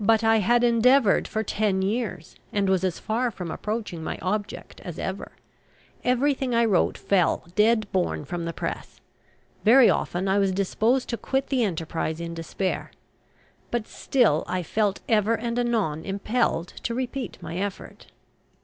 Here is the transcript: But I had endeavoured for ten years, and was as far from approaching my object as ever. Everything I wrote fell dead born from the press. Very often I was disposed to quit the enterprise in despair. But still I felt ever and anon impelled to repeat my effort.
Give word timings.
But 0.00 0.24
I 0.24 0.38
had 0.38 0.64
endeavoured 0.64 1.28
for 1.28 1.42
ten 1.42 1.82
years, 1.82 2.34
and 2.50 2.66
was 2.66 2.82
as 2.82 2.98
far 2.98 3.30
from 3.30 3.50
approaching 3.50 4.02
my 4.02 4.18
object 4.22 4.80
as 4.80 4.98
ever. 4.98 5.32
Everything 6.02 6.54
I 6.54 6.64
wrote 6.64 6.96
fell 6.96 7.44
dead 7.54 7.86
born 7.92 8.24
from 8.24 8.46
the 8.46 8.54
press. 8.54 9.02
Very 9.62 9.90
often 9.90 10.28
I 10.28 10.38
was 10.38 10.50
disposed 10.50 11.10
to 11.10 11.18
quit 11.18 11.48
the 11.48 11.62
enterprise 11.62 12.20
in 12.22 12.32
despair. 12.32 12.90
But 13.70 13.86
still 13.86 14.44
I 14.46 14.62
felt 14.62 15.02
ever 15.10 15.34
and 15.34 15.58
anon 15.58 16.06
impelled 16.06 16.68
to 16.82 16.94
repeat 16.94 17.36
my 17.42 17.58
effort. 17.58 18.06